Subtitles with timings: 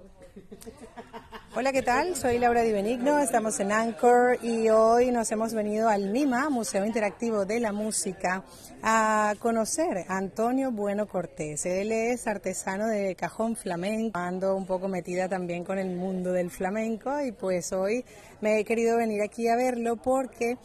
[1.56, 2.14] Hola, ¿qué tal?
[2.14, 6.86] Soy Laura Di Benigno, estamos en Anchor y hoy nos hemos venido al MIMA, Museo
[6.86, 8.44] Interactivo de la Música,
[8.82, 11.66] a conocer a Antonio Bueno Cortés.
[11.66, 16.50] Él es artesano de cajón flamenco, ando un poco metida también con el mundo del
[16.50, 18.04] flamenco y pues hoy
[18.40, 20.56] me he querido venir aquí a verlo porque...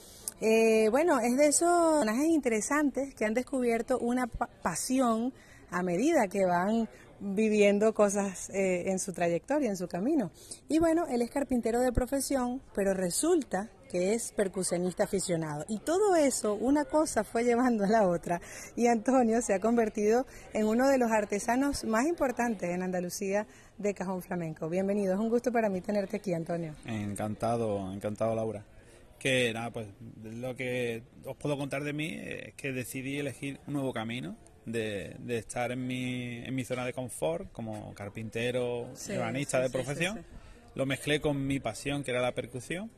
[0.41, 5.33] Eh, bueno, es de esos personajes interesantes que han descubierto una pasión
[5.71, 6.89] a medida que van
[7.19, 10.31] viviendo cosas eh, en su trayectoria, en su camino.
[10.67, 15.65] Y bueno, él es carpintero de profesión, pero resulta que es percusionista aficionado.
[15.67, 18.41] Y todo eso, una cosa fue llevando a la otra.
[18.75, 23.93] Y Antonio se ha convertido en uno de los artesanos más importantes en Andalucía de
[23.93, 24.69] cajón flamenco.
[24.69, 26.73] Bienvenido, es un gusto para mí tenerte aquí, Antonio.
[26.85, 28.65] Encantado, encantado, Laura.
[29.19, 29.87] Que nada, pues
[30.23, 35.15] lo que os puedo contar de mí es que decidí elegir un nuevo camino de,
[35.29, 40.25] estar en mi, en mi zona de confort como carpintero, sí, de profesión.
[40.75, 42.91] Lo mezclé con mi pasión, que era la percusión,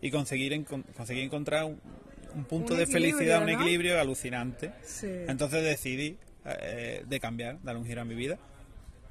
[0.00, 4.72] y conseguir conseguí encontrar un, punto de felicidad, un equilibrio alucinante.
[5.02, 8.38] Entonces decidí eh, de cambiar, dar un giro a mi vida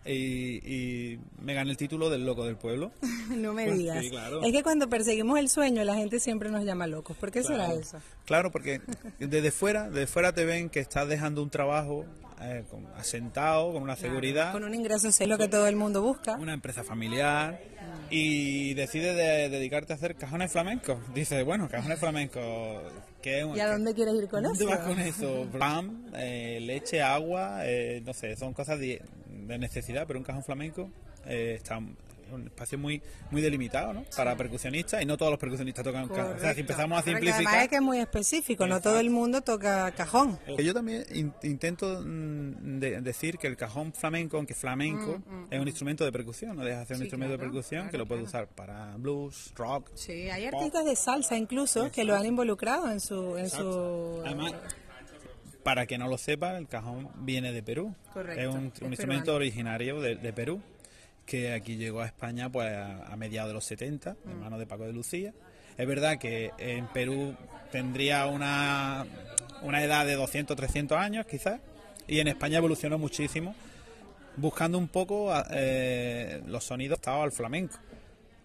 [0.05, 2.91] y, me gané el título del loco del pueblo.
[3.29, 4.05] no me pues digas.
[4.43, 7.17] Es que cuando perseguimos el sueño la gente siempre nos llama locos.
[7.17, 7.99] ¿Por qué será eso?
[8.25, 8.81] Claro, porque
[9.19, 12.05] desde fuera, desde fuera te ven que estás dejando un trabajo
[12.41, 12.63] eh,
[12.97, 14.51] asentado, con una seguridad.
[14.51, 16.35] con un ingreso, es lo que todo el mundo busca.
[16.35, 17.59] Una empresa familiar.
[18.09, 19.15] Y decides
[19.49, 20.97] dedicarte a hacer cajones flamencos.
[21.13, 22.43] Dices, bueno, cajones flamencos.
[23.25, 24.67] ¿Y a dónde quieres ir con eso?
[24.67, 25.47] vas con eso?
[25.57, 28.79] Pan, eh, leche, agua, eh, no sé, son cosas
[29.47, 30.89] de, necesidad, pero un cajón flamenco
[31.25, 31.79] eh, está
[32.31, 34.03] un espacio muy muy delimitado ¿no?
[34.15, 36.37] para percusionistas y no todos los percusionistas tocan cajón.
[36.37, 37.35] O sea, si empezamos a simplificar.
[37.35, 40.39] Además es que es muy específico, no todo el mundo toca cajón.
[40.57, 41.05] Yo también
[41.43, 46.11] intento mm, decir que el cajón flamenco, aunque flamenco, mm, mm, es un instrumento de
[46.11, 49.51] percusión, no deja de ser un instrumento de percusión que lo puede usar para blues,
[49.55, 49.91] rock.
[49.95, 53.37] Sí, hay artistas de salsa incluso que lo han involucrado en su.
[53.37, 54.53] En su Además,
[55.63, 57.95] para que no lo sepa, el cajón viene de Perú.
[58.37, 60.61] es un, instrumento originario de, Perú
[61.25, 64.41] que aquí llegó a España pues a, mediados de los 70, en mm.
[64.41, 65.33] manos de Paco de Lucía.
[65.77, 67.35] Es verdad que en Perú
[67.71, 69.05] tendría una,
[69.61, 71.59] una edad de 200, 300 años quizás,
[72.07, 73.55] y en España evolucionó muchísimo,
[74.35, 77.77] buscando un poco eh, los sonidos al flamenco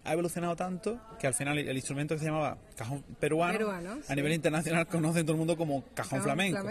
[0.03, 3.71] ha evolucionado tanto que al final el instrumento que se llamaba cajón peruano,
[4.07, 6.67] a nivel internacional conoce todo el mundo como cajón, flamenco.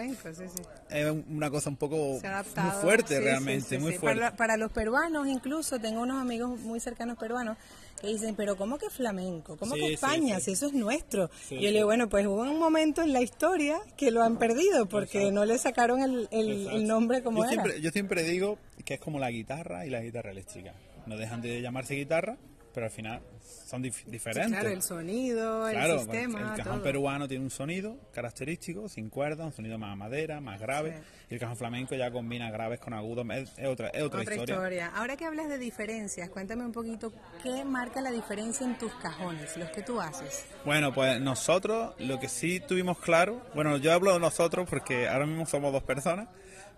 [0.89, 4.31] Es una cosa un poco muy fuerte realmente, muy fuerte.
[4.35, 7.57] Para, los peruanos incluso, tengo unos amigos muy cercanos peruanos
[8.01, 9.57] que dicen, pero ¿cómo que flamenco?
[9.57, 10.39] ¿Cómo que España?
[10.39, 11.29] Si eso es nuestro.
[11.49, 14.37] y yo le digo, bueno, pues hubo un momento en la historia que lo han
[14.37, 17.61] perdido porque no le sacaron el, nombre como yo era.
[17.61, 20.73] Siempre, yo siempre digo que es como la guitarra y la guitarra eléctrica.
[21.05, 22.37] No dejan de llamarse guitarra,
[22.73, 23.21] pero al final
[23.69, 24.47] son diferentes.
[24.47, 26.55] claro, el sonido, el sistema.
[26.55, 31.01] El cajón peruano tiene un sonido característico, sin cuerda, un sonido más madera, más grave.
[31.29, 34.91] Y el cajón flamenco ya combina graves con agudos, es, otra, es otra, historia.
[34.95, 37.13] Ahora que hablas de diferencias, cuéntame un poquito
[37.43, 40.45] qué marca la diferencia en tus cajones, los que tú haces.
[40.65, 45.25] Bueno, pues nosotros lo que sí tuvimos claro, bueno, yo hablo de nosotros porque ahora
[45.25, 46.27] mismo somos dos personas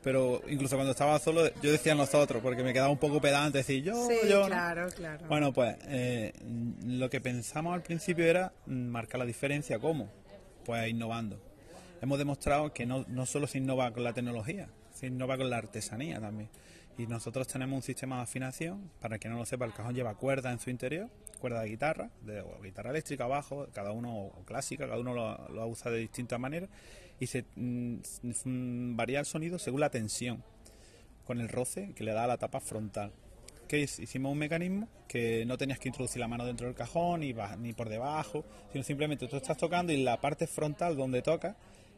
[0.04, 3.84] pero incluso cuando estaba solo yo decía nosotros porque me quedaba un poco pedante decir
[3.84, 5.28] yo sí, yo claro claro.
[5.28, 6.34] Bueno pues eh,
[6.86, 10.10] lo que pensamos al principio era marcar la diferencia cómo
[10.66, 11.40] pues innovando.
[12.02, 15.58] Hemos demostrado que no, no solo se innova con la tecnología se innova con la
[15.58, 16.50] artesanía también.
[16.98, 20.16] Y nosotros tenemos un sistema de afinación para que no lo sepa el cajón lleva
[20.16, 21.10] cuerda en su interior
[21.42, 25.92] cuerda de guitarra de guitarra eléctrica abajo cada uno clásica cada uno lo, lo usa
[25.92, 26.70] de distintas maneras
[27.22, 30.44] y se mm, varía el sonido según la tensión
[31.26, 33.14] con el roce que le da a la tapa frontal.
[33.68, 37.34] Que hicimos un mecanismo que no tenías que introducir la mano dentro del cajón ni,
[37.60, 41.56] ni por debajo, sino simplemente tú estás tocando y la parte frontal donde toca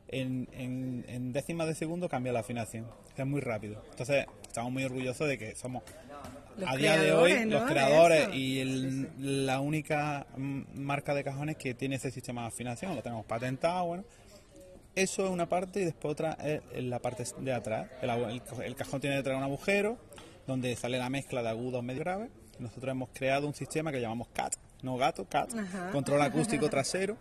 [0.10, 2.86] en, en, décimas de segundo cambia la afinación.
[3.16, 3.82] Es muy rápido.
[3.90, 5.84] Entonces, estamos muy orgullosos de que somos
[6.66, 12.12] a día de hoy los creadores y la única marca de cajones que tiene ese
[12.12, 12.96] sistema de afinación.
[12.96, 14.04] Lo tenemos patentado, bueno.
[14.96, 17.88] Eso es una parte y después otra es la parte de atrás.
[18.02, 19.98] El, cajón tiene detrás un agujero
[20.46, 22.30] donde sale la mezcla de agudos medio graves.
[22.60, 25.50] Nosotros hemos creado un sistema que llamamos CAT, no gato, CAT,
[25.92, 27.18] control acústico trasero,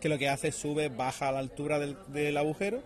[0.00, 2.82] que lo que hace es sube, baja a la altura del, agujero,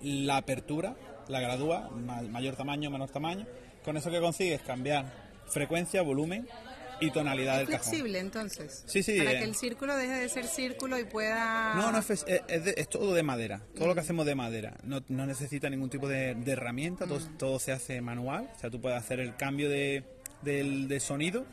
[0.00, 0.94] la apertura,
[1.26, 3.46] la gradúa, mayor tamaño, menor tamaño.
[3.86, 5.06] Con eso que consigues cambiar
[5.46, 6.48] frecuencia, volumen
[7.00, 8.82] y tonalidad del flexible entonces.
[8.86, 9.18] Sí, sí.
[9.18, 11.74] Para que el círculo deje de ser círculo y pueda...
[11.76, 13.62] No, no, es, es, todo de madera.
[13.76, 14.76] Todo lo que hacemos de madera.
[14.82, 17.38] No, no necesita ningún tipo de, herramienta, todo, mm.
[17.38, 18.50] todo, se hace manual.
[18.56, 20.02] O sea, tú puedes hacer el cambio de
[20.42, 21.46] del, del sonido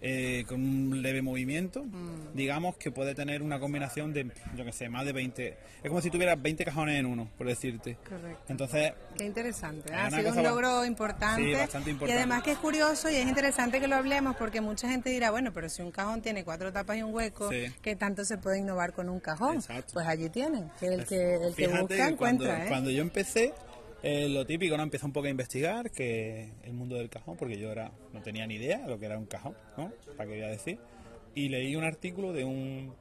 [0.00, 2.34] eh, con un leve movimiento, Mm.
[2.34, 5.56] digamos que puede tener una combinación de, yo que sé, más de 20.
[5.82, 7.96] Es como si tuvieras 20 cajones en uno, por decirte.
[8.08, 8.42] Correcto.
[8.48, 12.18] Entonces, Qué interesante, Es ha sido un logro importante, Sí, bastante y importante.
[12.22, 15.52] además que es curioso y es interesante que lo hablemos porque mucha gente dirá, bueno,
[15.52, 17.66] pero si un cajón tiene cuatro tapas y un hueco, Sí.
[17.82, 19.56] ¿qué tanto se puede innovar con un cajón?
[19.56, 19.94] Exacto.
[19.94, 22.68] Pues allí tienen, que el que, el que Fíjate busca que cuando, encuentra, ¿eh?
[22.68, 23.52] cuando yo empecé,
[24.02, 24.82] eh, lo típico, ¿no?
[24.82, 28.46] Empecé un poco a investigar que el mundo del cajón, porque yo era no tenía
[28.46, 29.92] ni idea de lo que era un cajón, ¿no?
[30.16, 30.78] ¿Para qué voy a decir?
[31.34, 32.94] Y leí un artículo de un,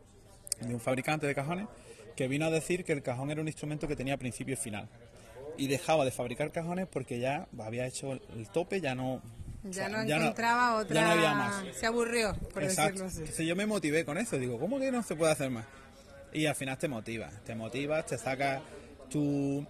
[0.61, 1.67] de un fabricante de cajones
[2.15, 4.89] que vino a decir que el cajón era un instrumento que tenía principio y final.
[5.57, 9.15] Y dejaba de fabricar cajones porque ya había hecho el, tope, ya no...
[9.15, 9.21] o
[9.65, 11.65] Ya sea, no encontraba otra, Ya no había más.
[11.75, 13.03] se aburrió, por Exacto.
[13.03, 13.19] decirlo así.
[13.19, 15.65] Entonces yo me motivé con eso, digo, ¿cómo que no se puede hacer más?
[16.33, 18.61] Y al final te motiva, te motivas, te sacas
[19.09, 19.65] tu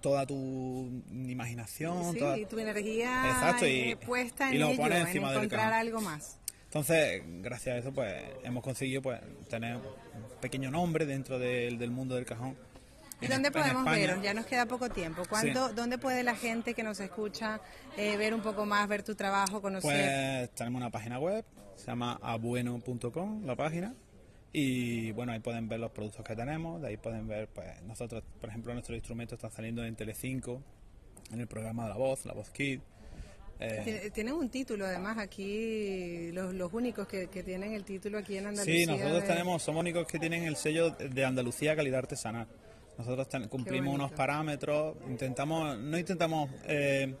[0.00, 4.76] toda tu imaginación, Sí, toda- tu energía Exacto, eh, y- puesta en y lo ello,
[4.76, 5.78] pones en encima del encontrar cajón.
[5.78, 6.38] algo más.
[6.64, 8.14] Entonces, gracias a eso, pues
[8.44, 9.82] hemos conseguido pues tener un
[10.40, 12.56] pequeño nombre dentro del, del mundo del cajón.
[13.20, 14.20] ¿Y En dónde en podemos ver?
[14.20, 15.22] Ya nos queda poco tiempo.
[15.26, 17.60] ¿Cuándo, ¿Dónde puede la gente que nos escucha
[17.96, 19.90] eh, ver un poco más, ver tu trabajo, conocer?
[19.90, 21.42] Pues tenemos una página web,
[21.76, 23.94] se llama abueno.com la página.
[24.58, 28.22] Y bueno, ahí pueden ver los productos que tenemos, de ahí pueden ver, pues nosotros,
[28.40, 30.62] por ejemplo, nuestros instrumentos están saliendo en Telecinco,
[31.30, 32.80] en el programa de La Voz, La Voz Kid.
[33.60, 38.16] Eh, Tiene- Tienen un título, además, aquí, los, los únicos que, que tienen el título
[38.16, 38.74] aquí en Andalucía.
[38.78, 42.46] sí, nosotros de- tenemos, somos únicos que tienen el sello de Andalucía Calidad Artesanal.
[42.96, 47.14] Nosotros ten- cumplimos unos parámetros, intentamos, no intentamos, eh,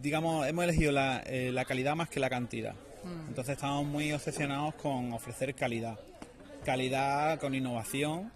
[0.00, 2.76] digamos, hemos elegido la, eh, la calidad más que la cantidad.
[3.06, 3.28] Mm.
[3.28, 5.98] Entonces estamos muy obsesionados con ofrecer calidad.
[6.64, 8.32] Calidad con innovación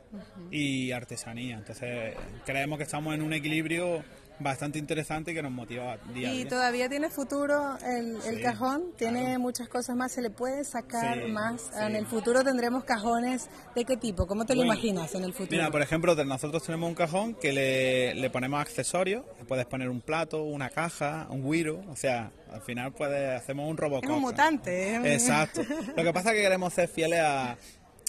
[0.53, 1.57] y artesanía.
[1.57, 2.15] Entonces
[2.47, 4.05] creemos que estamos en un equilibrio
[4.41, 6.49] bastante interesante y que nos motiva día a Y día.
[6.49, 9.41] todavía tiene futuro el, el cajón, tiene claro.
[9.41, 11.61] muchas cosas más, se le puede sacar Sí, más.
[11.63, 11.69] sí.
[11.81, 15.59] En el futuro tendremos cajones de qué tipo, ¿cómo te lo imaginas en el futuro?
[15.59, 19.25] Mira, por ejemplo, nosotros tenemos un cajón que le, le ponemos accesorios.
[19.47, 21.83] Puedes poner un plato, una caja, un guiro.
[21.91, 24.05] O sea, al final puedes, hacemos un Robocop.
[24.05, 25.63] es un mutante, un- Exacto.
[25.97, 27.57] Lo que pasa es que queremos ser fieles a-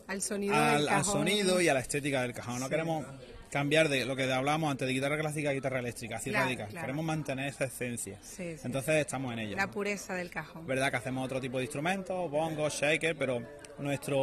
[0.07, 1.13] al sonido al, del al cajón.
[1.19, 2.60] sonido y a la estética del cajón.
[2.60, 3.06] No queremos
[3.51, 6.68] cambiar de lo que hablábamos antes de guitarra clásica a guitarra eléctrica, así Claro, radical.
[6.69, 6.86] claro.
[6.86, 8.18] Queremos mantener esa esencia.
[8.21, 8.62] Sí, sí.
[8.63, 9.57] Entonces estamos en ello.
[9.57, 10.65] La pureza del cajón.
[10.65, 13.39] verdad que hacemos otro tipo de instrumentos, bongos, shaker, pero
[13.77, 14.18] nuestro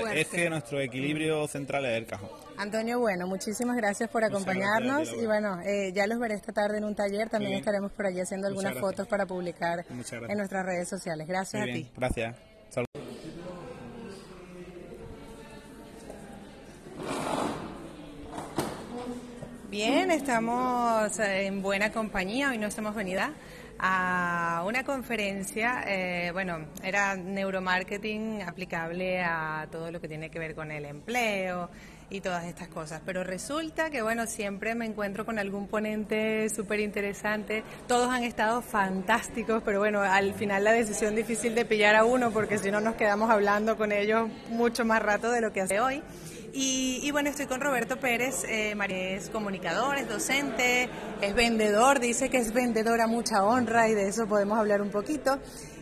[0.00, 0.20] Fuerte.
[0.20, 2.30] eje, nuestro equilibrio central es el cajón.
[2.58, 6.78] Antonio, bueno, muchísimas gracias por acompañarnos gracias y bueno, eh, ya los veré esta tarde
[6.78, 10.88] en un taller, también estaremos por allí haciendo algunas fotos para publicar en nuestras redes
[10.88, 11.26] sociales.
[11.28, 11.92] Gracias Muy a bien, ti.
[11.96, 12.51] gracias.
[19.72, 22.50] Bien, estamos eh, en buena compañía.
[22.50, 23.22] Hoy nos hemos venido
[23.78, 30.54] a una conferencia, eh, bueno, era neuromarketing aplicable a todo lo que tiene que ver
[30.54, 31.70] con el empleo
[32.10, 33.00] y todas estas cosas.
[33.06, 37.64] Pero resulta que, bueno, siempre me encuentro con algún ponente súper interesante.
[37.88, 42.30] Todos han estado fantásticos, pero bueno, al final la decisión difícil de pillar a uno,
[42.30, 45.80] porque si no nos quedamos hablando con ellos mucho más rato de lo que hace
[45.80, 46.02] hoy.
[46.54, 50.90] Y, y bueno, estoy con Roberto Pérez, eh, es comunicador, es docente,
[51.22, 54.90] es vendedor, dice que es vendedor a mucha honra y de eso podemos hablar un
[54.90, 55.38] poquito.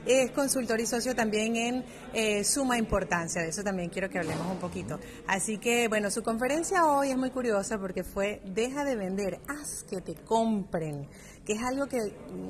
[0.07, 1.85] Es consultor y socio también en
[2.15, 5.01] eh, Suma Importancia, de eso también quiero que hablemos un poquito.
[5.27, 9.83] Así que bueno, su conferencia hoy es muy curiosa porque fue Deja de vender, haz
[9.83, 11.09] que te compren,
[11.45, 11.99] que es algo que,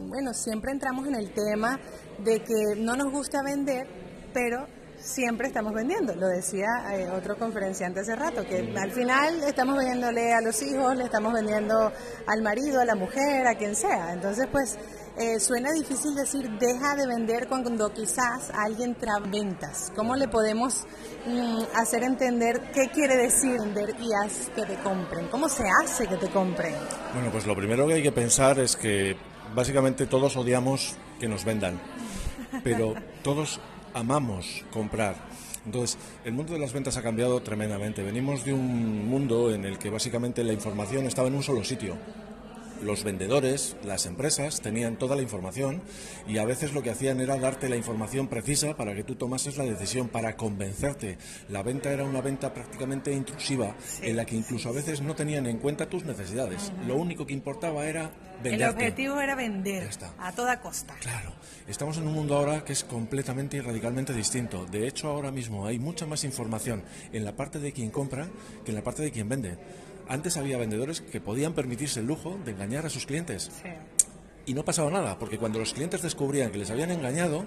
[0.09, 1.81] bueno, siempre entramos en el tema
[2.23, 3.87] de que no nos gusta vender,
[4.35, 4.67] pero
[5.01, 6.15] siempre estamos vendiendo.
[6.15, 10.97] Lo decía eh, otro conferenciante hace rato, que al final estamos vendiéndole a los hijos,
[10.97, 11.93] le estamos vendiendo
[12.27, 14.13] al marido, a la mujer, a quien sea.
[14.13, 14.79] Entonces, pues
[15.19, 18.97] eh, suena difícil decir deja de vender cuando quizás alguien
[19.31, 19.93] ventas.
[19.97, 20.87] ¿Cómo le podemos
[21.27, 25.29] mm, hacer entender qué quiere decir vender y haz que te compren?
[25.29, 26.75] ¿Cómo se hace que te compren?
[27.13, 29.17] Bueno, pues lo primero que hay que pensar es que
[29.55, 31.81] básicamente todos odiamos que nos vendan,
[32.63, 33.61] pero todos
[33.95, 35.17] amamos comprar.
[35.67, 38.03] Entonces, el mundo de las ventas ha cambiado tremendamente.
[38.03, 41.97] Venimos de un mundo en el que básicamente la información estaba en un solo sitio.
[42.83, 45.83] Los vendedores, las empresas, tenían toda la información
[46.27, 49.59] y a veces lo que hacían era darte la información precisa para que tú tomases
[49.59, 51.19] la decisión, para convencerte.
[51.51, 55.47] La venta era una venta prácticamente intrusiva, en la que incluso a veces no tenían
[55.47, 56.73] en cuenta tus necesidades.
[56.87, 58.05] Lo único que importaba era
[58.39, 58.75] El venderte.
[58.75, 60.95] objetivo era vender a toda costa.
[61.01, 61.33] Claro,
[61.69, 64.65] estamos en un mundo ahora que es completamente y radicalmente distinto.
[64.65, 66.83] De hecho, ahora mismo hay mucha más información
[67.13, 68.29] en la parte de quien compra
[68.65, 69.59] que en la parte de quien vende.
[70.11, 73.49] Antes había vendedores que podían permitirse el lujo de engañar a sus clientes.
[73.63, 73.69] Sí.
[74.47, 77.45] y no pasaba nada, porque cuando los clientes descubrían que les habían engañado,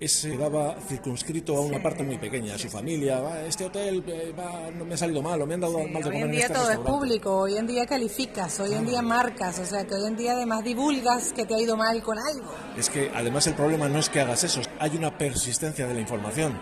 [0.00, 4.32] ese quedaba circunscrito a una parte muy pequeña, a su familia, este hotel eh,
[4.78, 6.40] no me ha salido mal, o me han dado mal de comer Hoy en día
[6.46, 9.94] este todo es público, hoy en día calificas, hoy en día marcas, o sea que
[9.94, 12.54] hoy en día además divulgas que te ha ido mal con algo.
[12.78, 16.00] Es que además el problema no es que hagas eso, hay una persistencia de la
[16.00, 16.58] información.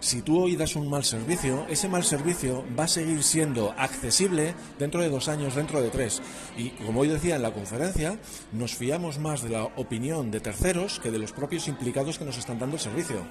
[0.00, 4.54] Si tú hoy das un mal servicio, ese mal servicio va a seguir siendo accesible
[4.78, 6.22] dentro de dos años, dentro de tres.
[6.56, 8.18] Y como hoy decía en la conferencia,
[8.50, 12.38] nos fiamos más de la opinión de terceros que de los propios implicados que nos
[12.38, 13.26] están dando el servicio.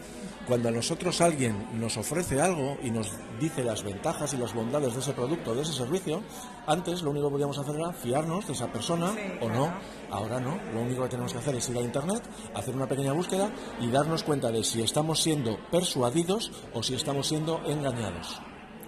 [0.49, 4.95] Cuando a nosotros alguien nos ofrece algo y nos dice las ventajas y las bondades
[4.95, 6.23] de ese producto, de ese servicio,
[6.65, 9.71] antes lo único que podíamos hacer era fiarnos de esa persona o no.
[10.09, 12.23] Ahora no, lo único que tenemos que hacer es ir a Internet,
[12.55, 17.27] hacer una pequeña búsqueda y darnos cuenta de si estamos siendo persuadidos o si estamos
[17.27, 18.41] siendo engañados.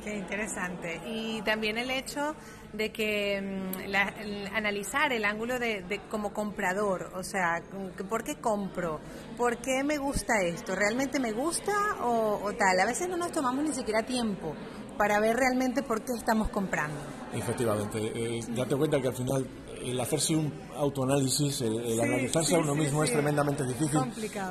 [0.04, 1.00] Qué interesante.
[1.06, 2.36] Y también el hecho
[2.74, 7.62] de que mm, analizar el ángulo de, como comprador, o sea,
[8.10, 9.00] ¿por qué compro?
[9.38, 10.76] ¿Por qué me gusta esto?
[10.76, 11.72] ¿Realmente me gusta
[12.04, 12.80] o, tal?
[12.80, 14.56] A veces no nos tomamos ni siquiera tiempo
[14.98, 17.00] para ver realmente por qué estamos comprando.
[17.34, 19.48] Efectivamente, eh, date cuenta que al final
[19.84, 24.00] el hacerse un autoanálisis, el, analizarse a uno mismo es tremendamente difícil.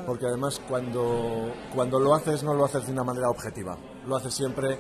[0.07, 3.76] Porque además cuando, cuando lo haces no lo haces de una manera objetiva,
[4.07, 4.78] lo haces siempre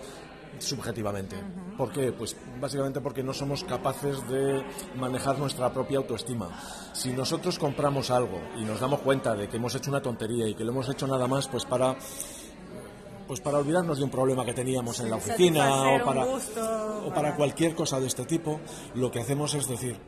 [0.58, 1.36] subjetivamente.
[1.76, 2.12] ¿Por qué?
[2.12, 4.62] Pues básicamente porque no somos capaces de
[4.96, 6.48] manejar nuestra propia autoestima.
[6.92, 10.54] Si nosotros compramos algo y nos damos cuenta de que hemos hecho una tontería y
[10.54, 11.96] que lo hemos hecho nada más pues para
[13.30, 17.36] pues para olvidarnos de un problema que teníamos en la oficina o para, o para
[17.36, 18.58] cualquier cosa de este tipo,
[18.96, 20.00] lo que hacemos es decir,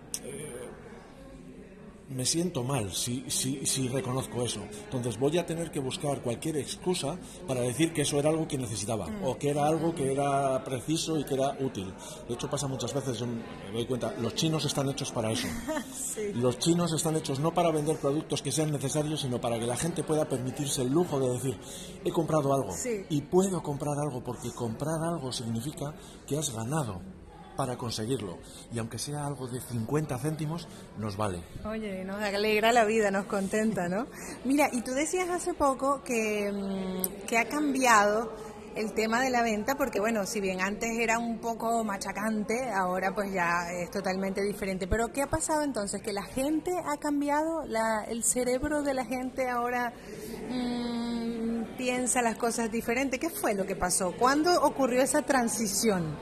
[2.15, 4.61] me siento mal si, si, si, reconozco eso.
[4.85, 8.59] Entonces voy a tener que buscar cualquier excusa para decir que eso era algo que
[8.59, 9.25] necesitaba mm.
[9.25, 11.93] o que era algo que era preciso y que era útil.
[12.29, 15.49] De hecho pasa muchas veces, me doy cuenta, los chinos están hechos para eso.
[16.35, 19.77] Los chinos están hechos no para vender productos que sean necesarios, sino para que la
[19.77, 21.57] gente pueda permitirse el lujo de decir,
[22.05, 22.75] he comprado algo
[23.09, 25.95] y puedo comprar algo porque comprar algo significa
[26.27, 27.01] que has ganado
[27.57, 28.39] para conseguirlo.
[28.73, 30.69] Y aunque sea algo de 50 céntimos,
[30.99, 31.41] nos vale.
[31.65, 34.07] Oye, nos alegra la vida, nos contenta, ¿no?
[34.45, 38.33] Mira, y tú decías hace poco que, mm, que ha cambiado
[38.75, 43.15] el tema de la venta, porque bueno, si bien antes era un poco machacante, ahora
[43.15, 44.87] pues ya es totalmente diferente.
[44.87, 46.01] Pero ¿qué ha pasado entonces?
[46.03, 47.65] ¿Que la gente ha cambiado?
[47.67, 49.93] La, ¿El cerebro de la gente ahora
[50.51, 53.21] mm, piensa las cosas diferentes?
[53.21, 54.13] ¿Qué fue lo que pasó?
[54.19, 56.17] ¿Cuándo ocurrió esa transición?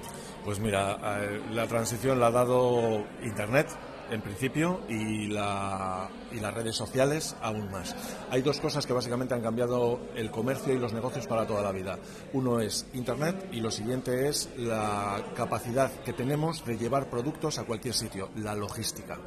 [0.44, 1.20] Pues mira,
[1.52, 3.68] la transición la ha dado Internet
[4.10, 7.94] en principio y, la, y las redes sociales aún más.
[8.30, 11.72] Hay dos cosas que básicamente han cambiado el comercio y los negocios para toda la
[11.72, 11.98] vida.
[12.32, 17.64] Uno es Internet y lo siguiente es la capacidad que tenemos de llevar productos a
[17.64, 19.18] cualquier sitio, la logística.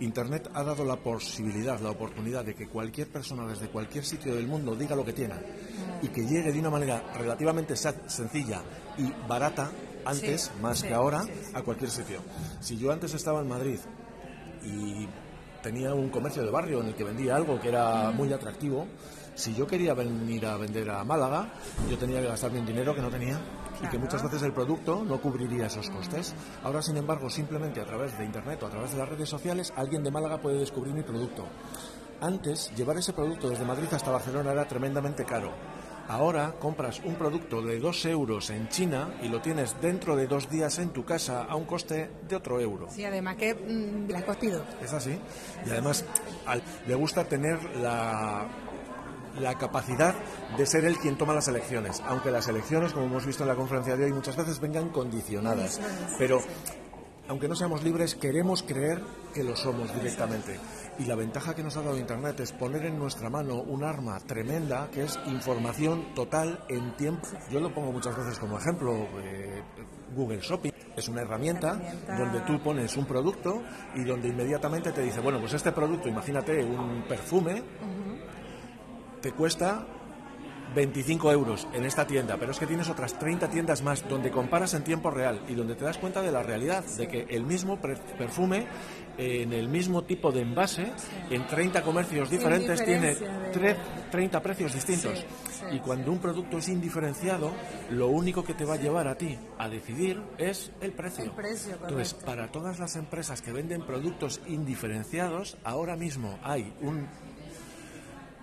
[0.00, 4.48] Internet ha dado la posibilidad, la oportunidad de que cualquier persona desde cualquier sitio del
[4.48, 5.34] mundo diga lo que tiene
[6.02, 8.62] y que llegue de una manera relativamente sencilla
[8.98, 9.70] y barata
[10.04, 12.20] antes, más que ahora, a cualquier sitio.
[12.60, 13.78] Si yo antes estaba en Madrid
[14.64, 15.08] y
[15.62, 18.86] tenía un comercio de barrio en el que vendía algo que era muy atractivo,
[19.34, 21.52] si yo quería venir a vender a Málaga,
[21.88, 23.40] yo tenía que gastarme un dinero que no tenía
[23.82, 26.34] y que muchas veces el producto no cubriría esos costes.
[26.62, 29.72] Ahora, sin embargo, simplemente a través de Internet o a través de las redes sociales,
[29.74, 31.46] alguien de Málaga puede descubrir mi producto.
[32.20, 35.52] Antes, llevar ese producto desde Madrid hasta Barcelona era tremendamente caro.
[36.08, 40.50] Ahora compras un producto de 2 euros en China y lo tienes dentro de dos
[40.50, 42.88] días en tu casa a un coste de otro euro.
[42.90, 44.64] Sí, además que mm, la has costido.
[44.82, 45.18] Es así.
[45.66, 46.04] Y además
[46.86, 48.46] le gusta tener la,
[49.40, 50.14] la capacidad
[50.56, 53.54] de ser él quien toma las elecciones, aunque las elecciones, como hemos visto en la
[53.54, 55.80] conferencia de hoy, muchas veces vengan condicionadas.
[56.18, 56.40] Pero
[57.32, 60.60] aunque no seamos libres, queremos creer que lo somos directamente.
[60.98, 64.20] Y la ventaja que nos ha dado Internet es poner en nuestra mano un arma
[64.20, 67.26] tremenda que es información total en tiempo.
[67.50, 69.08] Yo lo pongo muchas veces como ejemplo.
[69.22, 69.62] Eh,
[70.14, 71.80] Google Shopping es una herramienta,
[72.18, 73.62] donde tú pones un producto
[73.94, 77.62] y donde inmediatamente te dice, bueno, pues este producto, imagínate un perfume,
[79.22, 79.86] te cuesta
[80.74, 84.74] 25 euros en esta tienda, pero es que tienes otras 30 tiendas más donde comparas
[84.74, 87.78] en tiempo real y donde te das cuenta de la realidad, de que el mismo
[87.80, 88.66] perfume
[89.18, 90.90] en el mismo tipo de envase,
[91.30, 93.16] en 30 comercios diferentes, tiene
[94.10, 95.24] 30 precios distintos.
[95.70, 97.52] Y cuando un producto es indiferenciado,
[97.90, 101.32] lo único que te va a llevar a ti a decidir es el precio.
[101.82, 107.06] Entonces, para todas las empresas que venden productos indiferenciados, ahora mismo hay un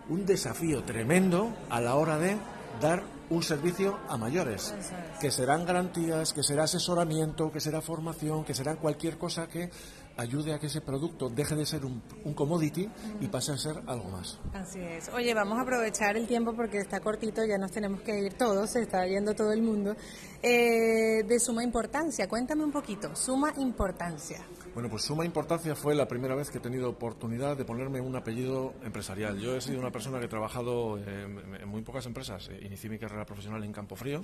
[0.10, 2.38] un desafío tremendo a la hora de
[2.82, 4.74] dar un servicio a mayores,
[5.22, 9.70] que serán garantías, que será asesoramiento, que será formación, que será cualquier cosa que
[10.18, 12.02] ayude a que ese producto deje de ser un,
[12.36, 12.90] commodity
[13.22, 14.38] y pase a ser algo más.
[14.54, 15.10] Así es.
[15.10, 18.72] Oye, vamos a aprovechar el tiempo porque está cortito, ya nos tenemos que ir todos,
[18.72, 19.96] se está yendo todo el mundo.
[20.42, 24.46] Eh, de suma importancia, cuéntame un poquito, suma importancia.
[24.74, 28.16] Bueno, pues suma importancia fue la primera vez que he tenido oportunidad de ponerme un
[28.16, 29.40] apellido empresarial.
[29.40, 32.50] Yo he sido una persona que he trabajado en, muy pocas empresas.
[32.62, 34.22] Inicié mi carrera profesional en Campofrío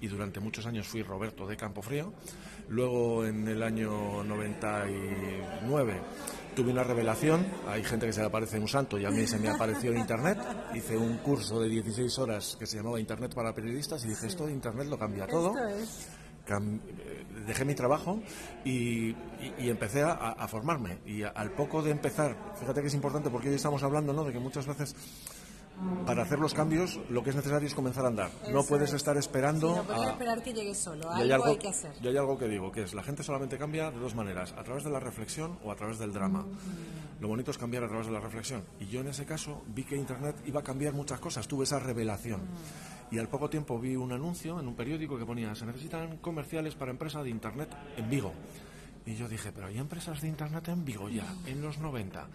[0.00, 2.12] y durante muchos años fui Roberto de Campofrío.
[2.68, 6.00] Luego, en el año 99,
[6.54, 7.46] tuve una revelación.
[7.66, 9.98] Hay gente que se le aparece un santo y a mí se me apareció en
[9.98, 10.38] Internet.
[10.74, 14.46] Hice un curso de 16 horas que se llamaba Internet para periodistas y dije, esto
[14.46, 15.52] de Internet lo cambia todo
[17.46, 18.20] dejé mi trabajo
[18.64, 19.14] y,
[19.58, 20.98] empecé a, formarme.
[21.06, 24.24] Y al poco de empezar, fíjate que es importante porque hoy estamos hablando ¿no?
[24.24, 24.94] de que muchas veces
[26.06, 28.30] para hacer los cambios lo que es necesario es comenzar a andar.
[28.50, 29.76] no puedes estar esperando.
[29.76, 31.10] no puedes esperar que llegue solo.
[31.10, 31.92] Algo, hay, que hacer.
[32.00, 34.64] Yo hay algo que digo, que es la gente solamente cambia de dos maneras, a
[34.64, 36.44] través de la reflexión o a través del drama.
[37.20, 38.64] Lo bonito es cambiar a través de la reflexión.
[38.80, 41.46] Y yo en ese caso vi que Internet iba a cambiar muchas cosas.
[41.46, 42.40] Tuve esa revelación.
[43.10, 46.74] Y al poco tiempo vi un anuncio en un periódico que ponía, se necesitan comerciales
[46.74, 48.32] para empresas de Internet en Vigo.
[49.06, 52.28] Y yo dije, pero hay empresas de Internet en Vigo ya, en los 90.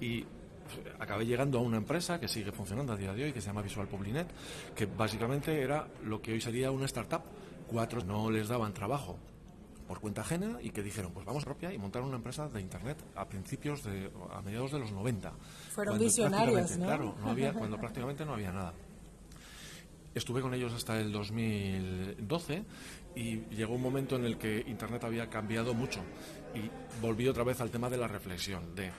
[0.00, 3.40] Y pues, acabé llegando a una empresa que sigue funcionando a día de hoy, que
[3.40, 4.28] se llama Visual Publinet,
[4.74, 7.22] que básicamente era lo que hoy sería una startup.
[7.68, 9.18] Cuatro no les daban trabajo
[9.86, 12.98] por cuenta ajena y que dijeron, pues vamos propia y montar una empresa de Internet
[13.14, 15.32] a principios de, a mediados de los 90.
[15.70, 16.86] Fueron visionarios, ¿no?
[16.86, 18.72] Claro, no había, cuando prácticamente no había nada.
[20.16, 22.64] Estuve con ellos hasta el 2012
[23.16, 26.00] y llegó un momento en el que Internet había cambiado mucho
[26.54, 26.70] y
[27.02, 28.90] volví otra vez al tema de la reflexión, de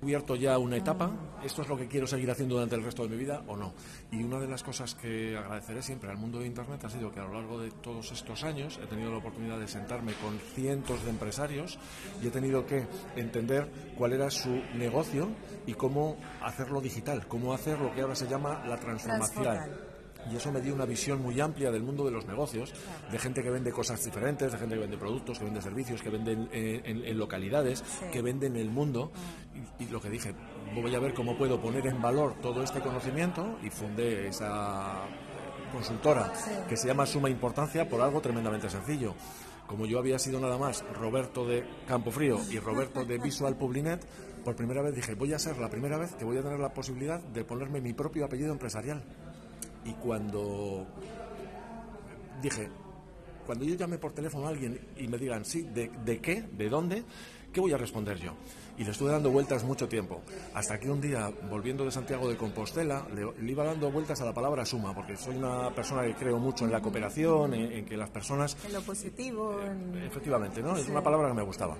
[0.00, 1.10] cubierto ya una etapa,
[1.42, 3.74] esto es lo que quiero seguir haciendo durante el resto de mi vida o no.
[4.12, 7.18] Y una de las cosas que agradeceré siempre al mundo de Internet ha sido que
[7.18, 11.02] a lo largo de todos estos años he tenido la oportunidad de sentarme con cientos
[11.02, 11.80] de empresarios
[12.22, 12.86] y he tenido que
[13.16, 15.28] entender cuál era su negocio
[15.66, 19.95] y cómo hacerlo digital, cómo hacer lo que ahora se llama la transformación
[20.30, 22.72] y eso me dio una visión muy amplia del mundo de los negocios,
[23.10, 26.10] de gente que vende cosas diferentes, de gente que vende productos, que vende servicios, que
[26.10, 29.12] vende en, localidades, que vende en el mundo.
[29.78, 30.34] Y, y, lo que dije,
[30.74, 35.04] voy a ver cómo puedo poner en valor todo este conocimiento y fundé esa
[35.72, 36.32] consultora
[36.68, 39.14] que se llama Suma Importancia por algo tremendamente sencillo.
[39.66, 44.06] Como yo había sido nada más Roberto de Campofrío y Roberto de Visual Publinet,
[44.44, 46.72] por primera vez dije, voy a ser la primera vez que voy a tener la
[46.72, 49.02] posibilidad de ponerme mi propio apellido empresarial.
[49.86, 50.86] Y cuando
[52.42, 52.68] dije,
[53.46, 56.42] cuando yo llame por teléfono a alguien y me digan, sí, ¿de, qué?
[56.42, 57.04] ¿De dónde?
[57.52, 58.32] ¿Qué voy a responder yo?
[58.76, 60.20] Y le estuve dando vueltas mucho tiempo,
[60.52, 64.34] hasta que un día, volviendo de Santiago de Compostela, le, iba dando vueltas a la
[64.34, 68.10] palabra suma, porque soy una persona que creo mucho en la cooperación, en, que las
[68.10, 68.56] personas...
[68.66, 69.60] En lo positivo.
[70.04, 70.76] Efectivamente, ¿no?
[70.76, 71.76] Es una palabra que me gustaba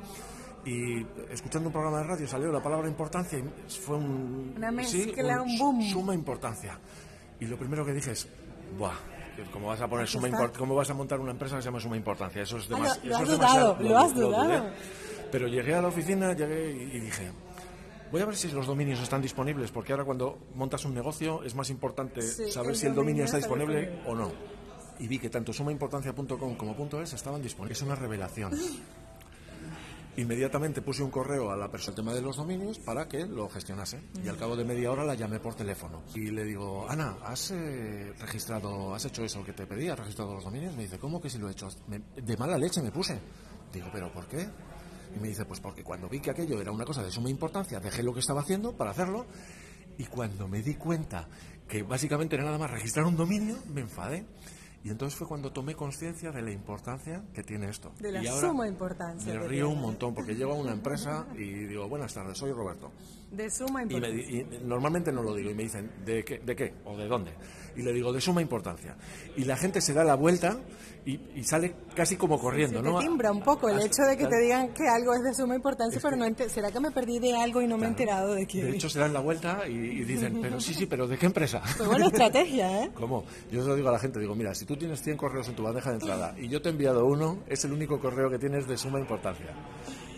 [0.65, 5.41] y escuchando un programa de radio salió la palabra importancia y fue un, una mezcla,
[5.41, 5.83] un, boom.
[5.89, 6.77] Suma importancia.
[7.41, 8.29] Y lo primero que dije es,
[8.79, 8.95] ¡buah!
[9.53, 11.97] ¿Cómo vas a poner suma ¿Cómo vas a montar una empresa que se llama suma
[11.97, 12.43] importancia?
[12.43, 13.07] Eso es, demasiado.
[13.07, 14.71] lo, has dudado, lo, has dudado.
[15.31, 17.31] Pero llegué a la oficina llegué y, dije,
[18.11, 21.55] voy a ver si los dominios están disponibles, porque ahora cuando montas un negocio es
[21.55, 24.33] más importante saber si el dominio está disponible o no.
[24.99, 27.79] Y vi que tanto sumaimportancia.com como .es estaban disponibles.
[27.79, 28.53] Es una revelación.
[30.17, 33.51] Inmediatamente puse un correo a la persona del tema de los dominios para que lo
[33.51, 34.01] gestionase.
[34.25, 36.03] Y al cabo de media hora la llamé por teléfono.
[36.15, 39.89] Y le digo, Ana, ¿has eh, registrado, has hecho eso que te pedí?
[39.89, 40.75] ¿Has registrado los dominios?
[40.75, 41.69] Me dice, ¿cómo que si lo he hecho?
[41.87, 43.21] de mala leche me puse.
[43.73, 44.49] Digo, ¿pero por qué?
[45.15, 47.79] Y me dice, pues porque cuando vi que aquello era una cosa de suma importancia,
[47.79, 49.27] dejé lo que estaba haciendo para hacerlo.
[49.99, 51.29] Y cuando me di cuenta
[51.69, 54.25] que básicamente era nada más registrar un dominio, me enfadé.
[54.87, 57.91] Y entonces fue cuando tomé conciencia de la importancia que tiene esto.
[57.99, 59.35] De la suma importancia.
[59.35, 62.93] Me río un montón porque llego a una empresa y digo, buenas tardes, soy Roberto.
[63.33, 64.23] De suma importancia.
[64.23, 66.75] Y, normalmente no lo digo y me dicen, ¿de qué, ¿de qué?
[66.85, 67.33] ¿O de dónde?
[67.75, 68.97] Y le digo, de suma importancia.
[69.37, 70.57] Y la gente se da la vuelta
[71.07, 72.99] y, sale casi como corriendo, ¿no?
[72.99, 75.55] Te timbra un poco el hecho de que te digan que algo es de suma
[75.55, 78.45] importancia, pero no ¿será que me perdí de algo y no me he enterado de
[78.47, 78.65] qué?
[78.65, 81.63] De hecho, se dan la vuelta y, dicen, pero sí, sí, pero ¿de qué empresa?
[81.77, 82.91] Pues buena estrategia, ¿eh?
[82.95, 83.25] ¿Cómo?
[83.53, 85.57] Yo se lo digo a la gente, digo, mira, si tú tienes 100 correos en
[85.57, 88.39] tu bandeja de entrada y yo te he enviado uno, es el único correo que
[88.39, 89.55] tienes de suma importancia.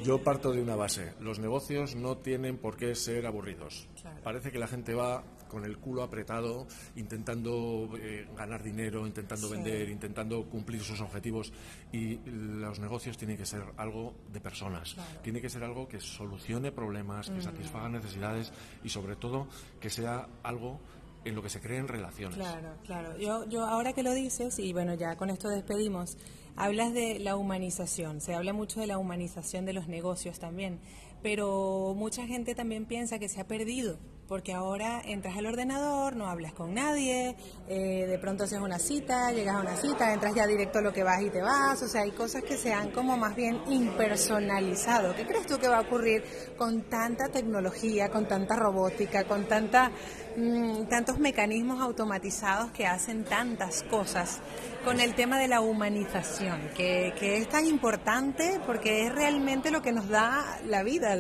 [0.05, 1.14] Yo parto de una base.
[1.21, 3.88] Los negocios no tienen por qué ser aburridos.
[4.23, 9.88] Parece que la gente va con el culo apretado, intentando eh, ganar dinero, intentando vender,
[9.88, 11.53] intentando cumplir sus objetivos.
[11.92, 14.94] Y los negocios tienen que ser algo de personas.
[15.23, 17.42] Tiene que ser algo que solucione problemas, que mm.
[17.42, 18.53] satisfaga necesidades
[18.85, 19.49] y sobre todo
[19.81, 20.81] que sea algo
[21.29, 22.37] en lo que se creen relaciones.
[22.37, 23.19] Claro, claro.
[23.19, 26.17] Yo, yo ahora que lo dices, y bueno, ya con esto despedimos,
[26.57, 30.81] hablas de la humanización, se habla mucho de la humanización de los negocios también,
[31.23, 36.29] pero mucha gente también piensa que se ha perdido porque ahora entras al ordenador, no
[36.29, 37.35] hablas con nadie,
[37.67, 40.93] eh, de pronto haces una cita, llegas a una cita, entras ya directo a lo
[40.93, 43.59] que vas y te vas, o sea, hay cosas que se han como más bien
[43.69, 45.14] impersonalizado.
[45.17, 46.23] ¿Qué crees tú que va a ocurrir
[46.59, 49.91] con tanta tecnología, con tanta robótica, con tanta,
[50.37, 54.41] mm, tantos mecanismos automatizados que hacen tantas cosas?
[54.88, 59.92] Con el tema de la humanización, que, es tan importante porque es realmente lo que
[59.92, 61.14] nos da la vida,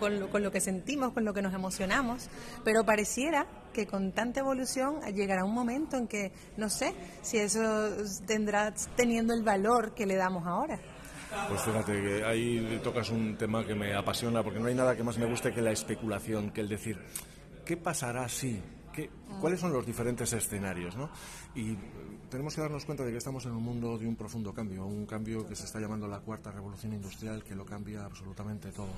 [0.00, 2.28] con, con, lo que sentimos, con lo que nos emocionamos,
[2.64, 7.62] pero pareciera que con tanta evolución llegará un momento en que no sé si eso
[8.26, 10.80] tendrá teniendo el valor que le damos ahora.
[11.48, 15.04] Pues fíjate que ahí tocas un tema que me apasiona porque no hay nada que
[15.04, 16.98] más me guste que la especulación, que el decir,
[17.64, 18.60] ¿qué pasará si?
[18.92, 19.08] ¿Qué,
[19.40, 20.96] ¿Cuáles son los diferentes escenarios?
[20.96, 21.10] ¿no?
[21.54, 21.76] Y
[22.30, 25.06] tenemos que darnos cuenta de que estamos en un mundo de un profundo cambio, un
[25.06, 28.92] cambio que se está llamando la cuarta revolución industrial, que lo cambia absolutamente todo.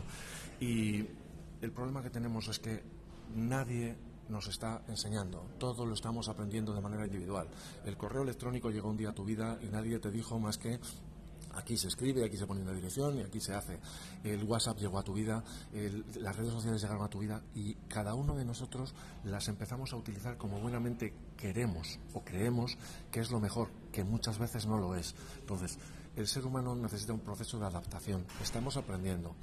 [0.61, 1.05] Y
[1.61, 2.83] el problema que tenemos es que
[3.35, 3.97] nadie
[4.29, 7.49] nos está enseñando, todo lo estamos aprendiendo de manera individual.
[7.85, 10.81] El correo electrónico llegó un día a tu vida y nadie te dijo más que
[11.57, 13.79] Aquí se escribe, aquí se pone una dirección y aquí se hace.
[14.23, 15.43] El WhatsApp llegó a tu vida,
[16.21, 19.97] las redes sociales llegaron a tu vida y cada uno de nosotros las empezamos a
[19.97, 22.77] utilizar como buenamente queremos o creemos
[23.11, 25.15] que es lo mejor, que muchas veces no lo es.
[25.41, 25.79] Entonces,
[26.15, 28.27] el ser humano necesita un proceso de adaptación.
[28.43, 29.35] Estamos aprendiendo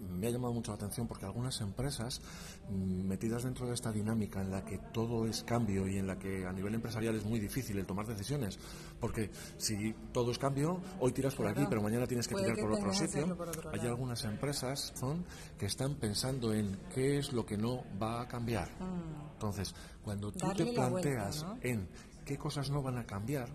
[0.00, 2.20] me ha llamado mucho la atención porque algunas empresas
[2.68, 6.18] mm, metidas dentro de esta dinámica en la que todo es cambio y en la
[6.18, 8.58] que a nivel empresarial es muy difícil el tomar decisiones,
[9.00, 12.72] porque si todo es cambio, hoy tiras por aquí, pero mañana tienes que tirar por
[12.72, 13.36] otro sitio.
[13.72, 15.24] Hay algunas empresas son,
[15.58, 18.70] que están pensando en qué es lo que no va a cambiar.
[18.80, 19.32] Mm.
[19.32, 21.88] Entonces, cuando tú te planteas en
[22.24, 23.48] qué cosas no van a cambiar,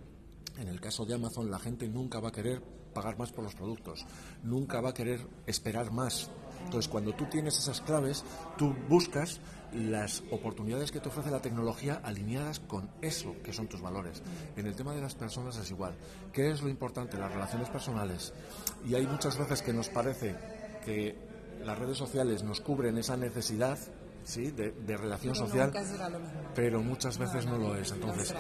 [0.58, 3.56] en el caso de Amazon, la gente nunca va a querer pagar más por los
[3.56, 4.06] productos,
[4.44, 6.30] nunca va a querer esperar más.
[6.66, 8.24] Entonces, cuando tú tienes esas claves,
[8.58, 9.40] tú buscas
[9.74, 14.22] las oportunidades que te ofrece la tecnología alineadas con eso que son tus valores.
[14.56, 15.96] En el tema de las personas es igual.
[16.34, 17.18] ¿Qué es lo importante?
[17.18, 18.34] Las relaciones personales.
[18.88, 20.36] Y hay muchas veces que nos parece
[20.86, 21.16] que
[21.64, 23.78] las redes sociales nos cubren esa necesidad
[24.24, 24.52] ¿sí?
[24.52, 25.72] de, relación social,
[26.56, 27.92] pero muchas veces no, lo es.
[27.92, 28.34] Entonces,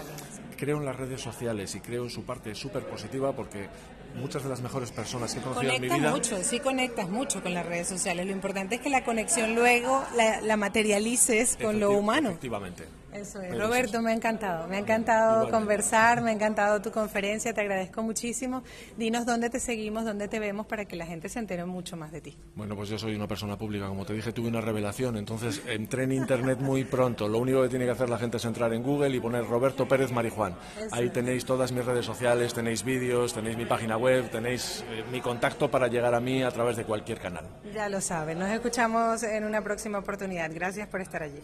[0.61, 3.67] creo en las redes sociales y creo en su parte súper positiva porque
[4.15, 6.11] muchas de las mejores personas que he conocido en mi vida.
[6.11, 8.27] mucho, sí conectas mucho con las redes sociales.
[8.27, 12.29] Lo importante es que la conexión luego la, materialices con lo humano.
[12.29, 12.83] Efectivamente.
[13.11, 13.57] Eso es.
[13.57, 14.67] Roberto, me ha encantado.
[14.67, 18.63] Me ha encantado conversar, me ha encantado tu conferencia, te agradezco muchísimo.
[18.97, 22.11] Dinos dónde te seguimos, dónde te vemos para que la gente se entere mucho más
[22.11, 22.37] de ti.
[22.55, 26.03] Bueno, pues yo soy una persona pública, como te dije, tuve una revelación, entonces entré
[26.03, 27.27] en Internet muy pronto.
[27.27, 29.87] Lo único que tiene que hacer la gente es entrar en Google y poner Roberto
[29.87, 30.50] Pérez Marijuán.
[30.91, 35.21] Ahí tenéis todas mis redes sociales, tenéis vídeos, tenéis mi página web, tenéis eh, mi
[35.21, 37.45] contacto para llegar a mí a través de cualquier canal.
[37.73, 40.49] Ya lo saben, nos escuchamos en una próxima oportunidad.
[40.53, 41.41] Gracias por estar allí.